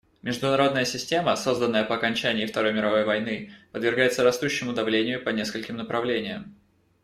Международная 0.23 0.83
система, 0.83 1.35
созданная 1.35 1.83
по 1.83 1.93
окончании 1.95 2.47
Второй 2.47 2.73
мировой 2.73 3.05
войны, 3.05 3.53
подвергается 3.71 4.23
растущему 4.23 4.73
давлению 4.73 5.23
по 5.23 5.29
нескольким 5.29 5.77
направлениям. 5.77 6.55